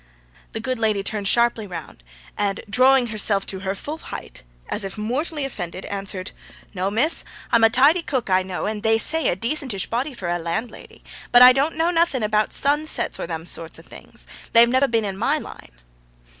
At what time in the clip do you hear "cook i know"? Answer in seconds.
8.01-8.65